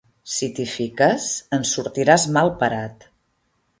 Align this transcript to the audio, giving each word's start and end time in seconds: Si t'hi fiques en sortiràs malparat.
Si 0.35 0.47
t'hi 0.59 0.63
fiques 0.75 1.27
en 1.59 1.67
sortiràs 1.73 2.27
malparat. 2.39 3.07